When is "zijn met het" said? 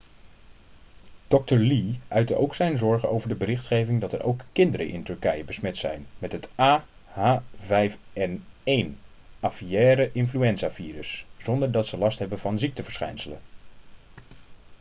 5.77-6.49